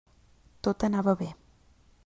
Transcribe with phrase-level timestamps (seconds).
[0.67, 1.31] Tot anava bé.